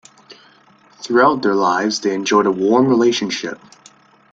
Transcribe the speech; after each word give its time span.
Throughout 1.03 1.43
their 1.43 1.53
lives, 1.53 1.99
they 1.99 2.15
enjoyed 2.15 2.47
a 2.47 2.51
warm 2.51 2.87
relationship. 2.87 3.59